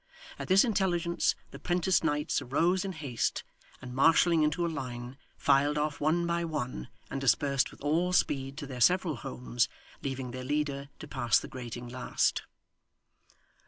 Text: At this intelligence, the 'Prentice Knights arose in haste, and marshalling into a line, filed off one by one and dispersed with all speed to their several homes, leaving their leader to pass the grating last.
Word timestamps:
At 0.39 0.47
this 0.47 0.63
intelligence, 0.63 1.35
the 1.51 1.59
'Prentice 1.59 2.03
Knights 2.03 2.41
arose 2.41 2.83
in 2.83 2.93
haste, 2.93 3.43
and 3.83 3.93
marshalling 3.93 4.41
into 4.41 4.65
a 4.65 4.67
line, 4.67 5.15
filed 5.37 5.77
off 5.77 6.01
one 6.01 6.25
by 6.25 6.43
one 6.43 6.87
and 7.11 7.21
dispersed 7.21 7.69
with 7.69 7.81
all 7.81 8.11
speed 8.11 8.57
to 8.57 8.65
their 8.65 8.81
several 8.81 9.17
homes, 9.17 9.69
leaving 10.01 10.31
their 10.31 10.43
leader 10.43 10.89
to 10.97 11.07
pass 11.07 11.37
the 11.37 11.47
grating 11.47 11.87
last. 11.87 12.41